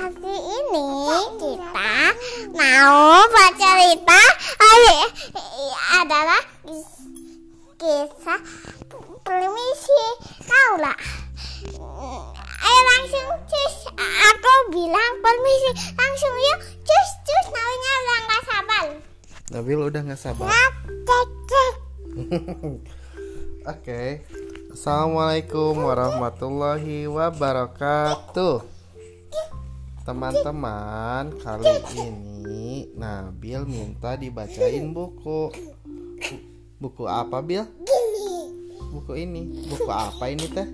[0.00, 0.88] Hari ini
[1.44, 1.92] kita
[2.56, 4.22] mau baca cerita.
[6.00, 6.40] Adalah
[7.76, 8.40] kisah
[9.20, 10.00] permisi
[10.48, 10.96] Naura.
[11.64, 13.74] Ayo langsung cus.
[13.96, 18.84] Aku bilang permisi langsung yuk cus cus namanya udah nggak sabar.
[19.48, 20.48] Nabil udah nggak sabar.
[23.64, 24.02] Oke.
[24.74, 28.60] Assalamualaikum warahmatullahi wabarakatuh.
[30.04, 31.64] Teman-teman, kali
[31.96, 35.48] ini Nabil minta dibacain buku.
[35.48, 36.44] Bu-
[36.76, 37.64] Buku apa, Bil?
[38.92, 39.64] Buku ini.
[39.64, 40.68] Buku apa ini, Teh?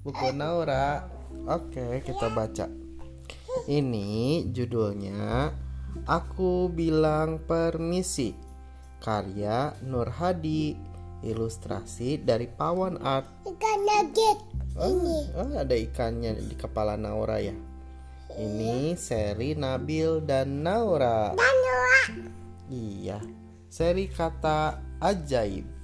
[0.00, 1.04] Buku Naura.
[1.44, 2.64] Oke, kita baca.
[3.68, 5.52] Ini judulnya
[6.08, 8.32] Aku Bilang Permisi.
[9.04, 10.72] Karya Nur Hadi.
[11.20, 13.28] Ilustrasi dari Pawan Art.
[13.44, 14.38] Ikan nugget.
[14.78, 17.52] Oh, oh, ada ikannya di kepala Naura ya.
[18.38, 21.36] Ini seri Nabil dan Naura.
[21.36, 22.24] Naura.
[22.70, 23.20] Iya,
[23.68, 25.77] seri kata ajaib.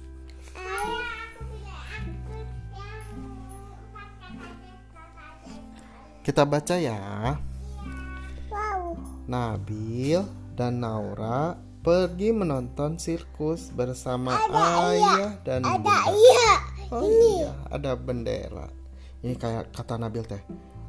[6.25, 7.37] Kita baca ya.
[8.49, 8.97] Wow.
[9.29, 10.25] Nabil
[10.57, 11.53] dan Naura
[11.85, 15.97] pergi menonton sirkus bersama Ada ayah dan Ada bunda.
[16.17, 16.53] iya.
[16.89, 18.73] Oh iya, ada bendera.
[19.21, 20.41] Ini kayak kata Nabil teh.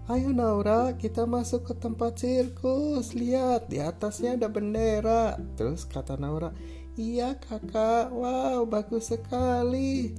[0.08, 3.12] Ayo Naura, kita masuk ke tempat sirkus.
[3.12, 5.36] Lihat, di atasnya ada bendera.
[5.60, 6.56] Terus kata Naura,
[6.96, 8.08] "Iya, Kakak.
[8.08, 10.16] Wow, bagus sekali."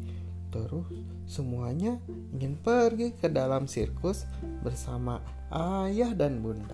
[0.57, 0.89] Terus
[1.29, 2.01] semuanya
[2.33, 4.25] ingin pergi ke dalam sirkus
[4.65, 5.21] bersama
[5.53, 6.73] ayah dan bunda.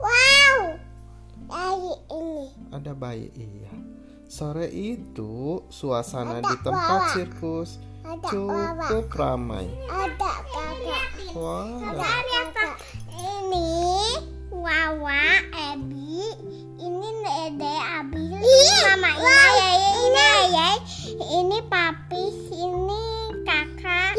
[0.00, 0.80] Wow.
[1.44, 2.48] Dari ini.
[2.72, 3.72] Ada bayi, iya.
[4.24, 7.12] Sore itu suasana Ada di tempat wawa.
[7.12, 7.70] sirkus
[8.00, 9.68] Ada cukup ramai.
[9.92, 11.08] Ada kakak.
[11.36, 12.72] Wah, Ada
[13.12, 13.84] Ini
[14.54, 16.24] Wawa, Ebi,
[16.80, 20.68] ini Dede, Abi, Mama Ina, Yaya, Ina, Yaya,
[21.14, 23.04] ini Papi, ini
[23.46, 24.18] Kakak,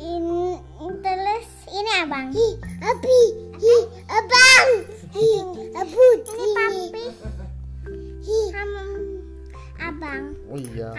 [0.00, 0.56] ini
[1.04, 2.32] terus ini Abang.
[2.80, 3.20] Abi,
[4.08, 4.68] Abang,
[5.76, 7.04] Abu, ini Papi,
[9.80, 10.22] Abang.
[10.48, 10.90] Oh iya.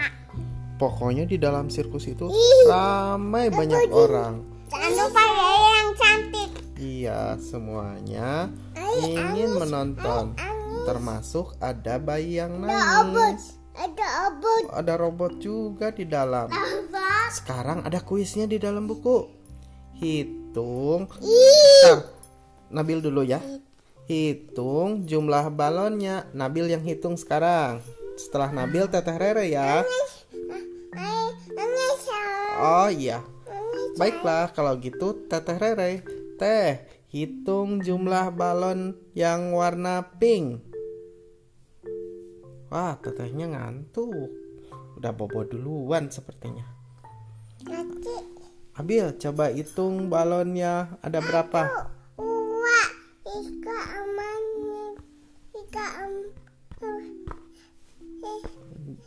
[0.78, 2.26] Pokoknya di dalam sirkus itu
[2.66, 4.42] ramai banyak orang.
[4.66, 6.50] Jangan lupa Yaya yang cantik.
[6.78, 8.50] Iya, semuanya
[8.98, 10.34] ingin menonton.
[10.82, 13.61] Termasuk ada bayi yang nangis.
[13.72, 16.52] Ada abut, Ada robot juga di dalam.
[17.32, 19.32] Sekarang ada kuisnya di dalam buku.
[19.96, 21.08] Hitung.
[21.08, 22.12] Bentar,
[22.68, 23.40] Nabil dulu ya.
[24.04, 26.28] Hitung jumlah balonnya.
[26.36, 27.80] Nabil yang hitung sekarang.
[28.20, 29.80] Setelah Nabil teteh Rere ya.
[32.60, 33.24] Oh iya.
[33.96, 36.04] Baiklah kalau gitu Teteh Rere.
[36.36, 40.71] Teh, hitung jumlah balon yang warna pink.
[42.72, 44.32] Wah, tetehnya ngantuk.
[44.96, 46.64] Udah bobo duluan sepertinya.
[48.72, 50.96] Abil, coba hitung balonnya.
[51.04, 51.92] Ada berapa?
[53.32, 54.98] Ika amannya,
[55.56, 56.14] ika am,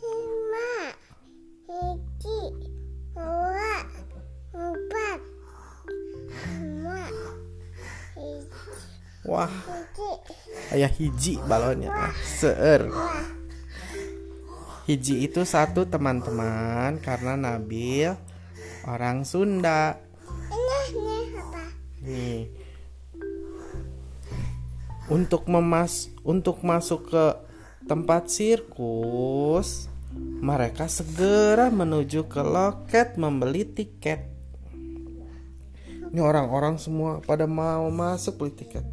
[0.02, 0.70] lima,
[3.14, 3.74] dua,
[4.50, 5.20] empat,
[6.48, 7.02] lima,
[9.26, 9.52] Wah,
[10.74, 11.90] ayah hiji balonnya.
[11.90, 12.90] Ah, Seer.
[14.86, 18.14] Hiji itu satu teman-teman karena Nabil
[18.86, 19.98] orang Sunda.
[22.06, 22.46] Nih.
[25.10, 27.24] Untuk memas untuk masuk ke
[27.90, 29.90] tempat sirkus,
[30.38, 34.22] mereka segera menuju ke loket membeli tiket.
[36.14, 38.86] Ini orang-orang semua pada mau masuk beli tiket.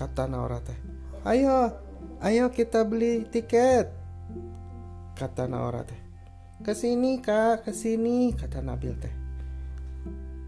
[0.00, 0.80] Kata Naura teh.
[1.28, 1.76] Ayo,
[2.24, 4.00] ayo kita beli tiket.
[5.20, 6.00] Kata Naura teh.
[6.64, 9.12] Ke sini kak, ke sini, kata Nabil teh.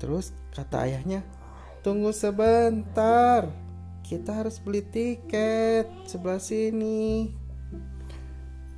[0.01, 1.21] Terus kata ayahnya,
[1.85, 3.53] tunggu sebentar.
[4.01, 7.29] Kita harus beli tiket sebelah sini.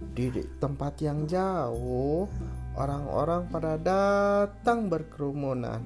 [0.02, 2.26] Di tempat yang jauh,
[2.74, 5.78] orang-orang pada datang berkerumunan.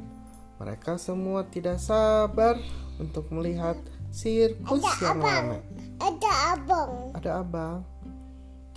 [0.56, 2.56] Mereka semua tidak sabar
[2.96, 3.76] untuk melihat
[4.08, 5.60] sirkus yang ramai.
[6.00, 6.92] Ada abang.
[7.12, 7.97] Ada abang.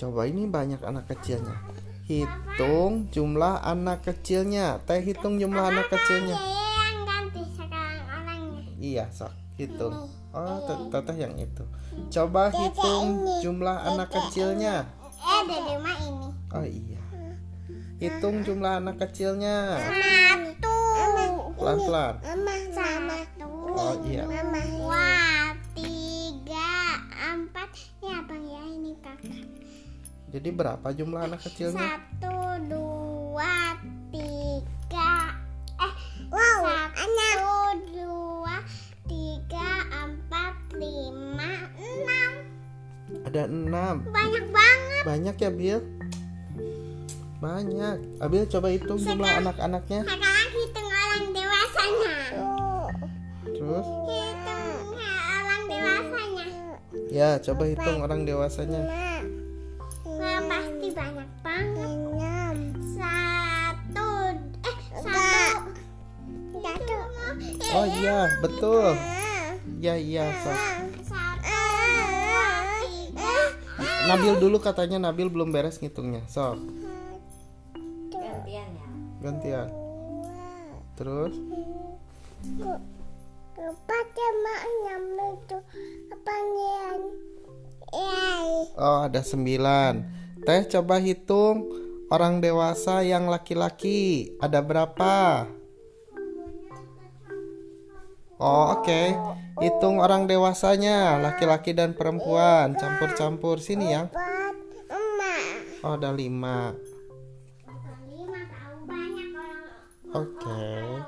[0.01, 1.61] Coba ini banyak anak kecilnya.
[2.09, 4.81] hitung jumlah anak kecilnya.
[4.81, 6.41] Teh hitung jumlah anak kecilnya.
[8.81, 9.29] Iya, sok
[9.61, 10.09] hitung.
[10.33, 11.61] Oh, te- teteh yang itu.
[12.09, 14.89] Coba hitung jumlah anak kecilnya.
[15.21, 16.27] Eh, dede mah ini.
[16.49, 17.01] Oh iya.
[18.01, 19.77] Hitung jumlah anak kecilnya.
[19.77, 20.77] Satu.
[21.61, 22.15] Pelan-pelan.
[22.25, 23.17] Mama sama.
[23.77, 24.25] Oh iya.
[24.25, 24.80] Mama.
[30.31, 31.99] Jadi berapa jumlah anak kecilnya?
[31.99, 32.39] Satu,
[32.71, 33.75] dua,
[34.15, 35.35] tiga.
[35.75, 35.93] Eh,
[36.31, 36.63] wow.
[36.95, 38.55] Satu, dua,
[39.11, 42.31] tiga, empat, lima, enam.
[43.27, 43.95] Ada enam.
[44.07, 45.03] Banyak banget.
[45.03, 45.79] Banyak ya, Bil?
[47.43, 48.23] Banyak.
[48.23, 50.07] Abil coba hitung jumlah anak-anaknya.
[50.07, 52.15] Sekarang hitung orang dewasanya.
[53.51, 56.47] Terus, Hitung orang dewasanya.
[57.11, 58.81] ya coba hitung orang dewasanya.
[60.91, 62.57] Banyak banget.
[62.99, 64.09] Satu,
[64.67, 65.71] eh satu.
[66.59, 66.97] Satu.
[67.71, 68.91] Oh iya, betul.
[69.79, 70.25] Iya iya.
[70.43, 70.57] sok.
[71.07, 71.59] Satu.
[74.11, 76.27] Nabil dulu katanya Nabil belum beres ngitungnya.
[76.27, 76.59] Sok,
[78.11, 78.87] gantian ya
[79.21, 79.69] gantian.
[80.97, 81.33] Terus,
[83.61, 85.57] Lupa sama nyampe itu
[86.25, 87.01] panggilan.
[87.93, 88.49] Yay.
[88.73, 90.20] oh ada sembilan.
[90.41, 91.69] Teh coba hitung
[92.09, 94.33] orang dewasa yang laki-laki.
[94.41, 95.45] Ada berapa?
[98.41, 99.01] Oh oke.
[99.61, 102.73] Hitung orang dewasanya, laki-laki dan perempuan.
[102.73, 103.93] Campur-campur sini
[104.89, 105.85] emak.
[105.85, 106.73] Oh ada lima.
[110.11, 110.65] Oke.
[110.81, 111.01] dewasa.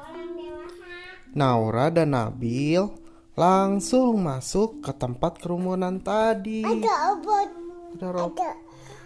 [1.33, 2.85] Naura dan Nabil
[3.33, 6.61] langsung masuk ke tempat kerumunan tadi.
[6.61, 7.49] Ada obat.
[7.97, 8.37] Ada Rob.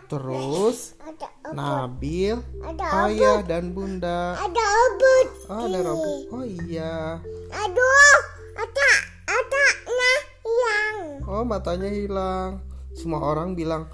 [0.07, 4.39] Terus ada Nabil, ada ayah dan bunda.
[4.39, 5.27] ada obat.
[5.51, 5.99] Oh, ada Rob.
[6.31, 7.19] Oh iya.
[7.51, 8.19] Aduh,
[8.55, 8.89] ada
[9.27, 10.95] ada nah yang.
[11.27, 12.63] Oh matanya hilang.
[12.95, 13.91] Semua orang bilang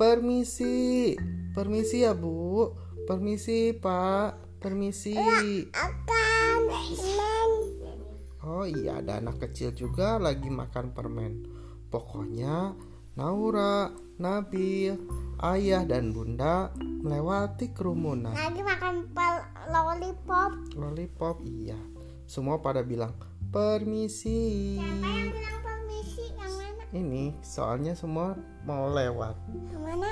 [0.00, 1.12] permisi,
[1.52, 2.72] permisi ya bu,
[3.04, 5.12] permisi pak, permisi.
[5.76, 7.60] akan men
[8.44, 11.44] Oh iya ada anak kecil juga lagi makan permen.
[11.92, 12.72] Pokoknya
[13.14, 14.98] Naura, Nabil,
[15.38, 18.34] ayah dan bunda melewati kerumunan.
[18.34, 19.06] lagi makan
[19.70, 20.50] lollipop.
[20.74, 21.78] Lollipop iya.
[22.26, 23.14] Semua pada bilang
[23.54, 24.74] permisi.
[24.82, 26.82] Siapa yang bilang permisi yang mana?
[26.90, 28.34] Ini soalnya semua
[28.66, 29.38] mau lewat.
[29.70, 30.10] Yang mana?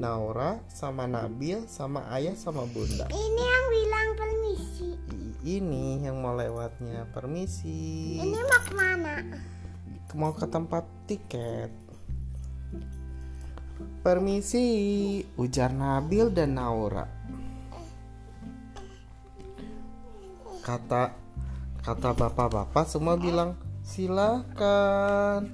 [0.00, 3.12] Naura sama Nabil sama ayah sama bunda.
[3.12, 4.96] Ini yang bilang permisi.
[5.44, 8.16] Ini yang mau lewatnya permisi.
[8.24, 9.14] Ini mau ke mana?
[10.16, 11.87] Mau ke tempat tiket.
[13.78, 17.06] Permisi, ujar Nabil dan Naura.
[20.66, 21.14] Kata
[21.80, 25.48] kata bapak-bapak semua bilang silakan.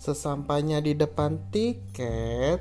[0.00, 2.60] Sesampainya di depan tiket,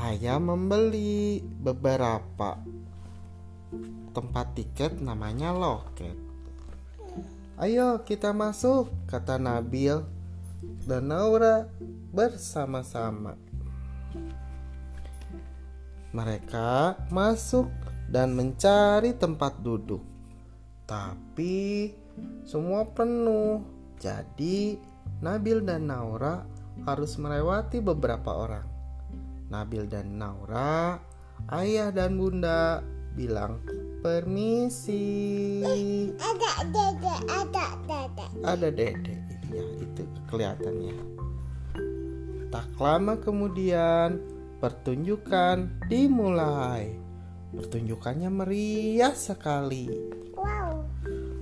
[0.00, 2.60] ayah membeli beberapa
[4.12, 6.29] tempat tiket namanya loket.
[7.60, 10.00] Ayo kita masuk, kata Nabil
[10.88, 11.68] dan Naura
[12.08, 13.36] bersama-sama.
[16.16, 17.68] Mereka masuk
[18.08, 20.00] dan mencari tempat duduk.
[20.88, 21.92] Tapi
[22.48, 23.60] semua penuh.
[24.00, 24.80] Jadi
[25.20, 26.40] Nabil dan Naura
[26.88, 28.64] harus melewati beberapa orang.
[29.52, 30.96] Nabil dan Naura,
[31.52, 32.80] ayah dan bunda
[33.14, 33.60] bilang
[34.00, 35.62] permisi.
[36.16, 38.26] Ada dede, ada dede.
[38.42, 39.16] Ada dede,
[39.50, 40.96] ya itu kelihatannya.
[42.50, 44.18] Tak lama kemudian
[44.58, 46.98] pertunjukan dimulai.
[47.50, 49.90] Pertunjukannya meriah sekali.
[50.34, 50.86] Wow.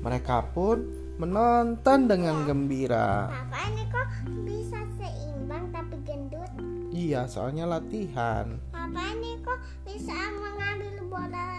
[0.04, 0.84] Mereka pun
[1.18, 3.28] menonton dengan gembira.
[3.28, 4.08] Papa ini kok
[4.46, 6.48] bisa seimbang tapi gendut?
[6.94, 8.56] Iya, soalnya latihan.
[8.70, 11.57] Papa ini kok bisa mengambil bola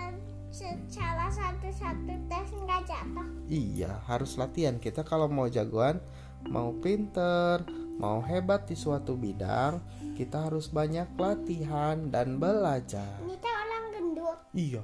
[0.60, 3.28] secara satu-satu tes nggak jatuh?
[3.48, 4.76] Iya, harus latihan.
[4.76, 6.04] Kita kalau mau jagoan,
[6.44, 7.64] mau pinter,
[7.96, 9.80] mau hebat di suatu bidang,
[10.14, 13.24] kita harus banyak latihan dan belajar.
[13.24, 14.84] Ini teh orang gendut, Iya,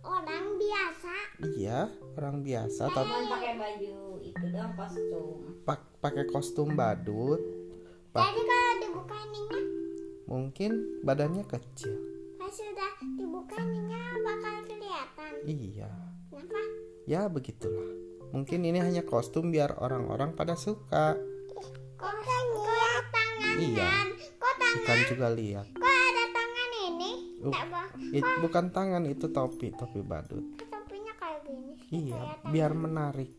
[0.00, 1.14] orang biasa.
[1.52, 1.80] iya,
[2.16, 7.40] orang biasa tapi cuman pakai baju itu dong kostum pak- pakai kostum badut.
[8.10, 9.60] Pak, Jadi kalau dibuka ininya,
[10.26, 11.94] mungkin badannya kecil.
[12.34, 14.56] pas sudah dibuka ininya bakal
[15.02, 15.32] kelihatan.
[15.46, 15.90] Iya,
[16.28, 16.60] Kenapa?
[17.04, 17.88] ya begitulah.
[18.30, 21.18] Mungkin ini hanya kostum biar orang-orang pada suka.
[21.96, 22.14] Kok
[23.60, 23.90] Iya,
[24.38, 24.78] Kok tangan?
[24.80, 25.66] ikan juga lihat.
[25.68, 27.10] Kok ada tangan ini?
[27.40, 27.54] Uh.
[28.10, 30.44] It- bukan tangan itu topi, topi badut.
[30.62, 31.72] Topinya kayak gini.
[31.90, 33.30] Iya, biar menarik.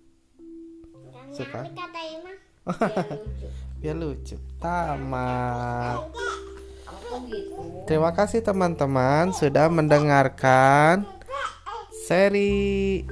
[1.07, 1.61] Yang Suka?
[1.65, 2.33] dikata Ima.
[3.81, 4.37] Biar lucu.
[4.61, 6.13] Tamat.
[7.25, 7.57] Gitu.
[7.83, 11.01] Terima kasih teman-teman sudah mendengarkan
[12.11, 13.07] seri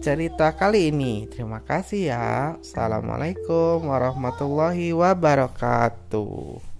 [0.00, 1.28] cerita kali ini.
[1.28, 2.56] Terima kasih ya.
[2.56, 6.75] Assalamualaikum warahmatullahi wabarakatuh.